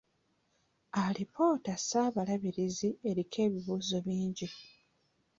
[1.03, 4.47] Alipoota ssaababalirizi eriko ebibuuzo bingi.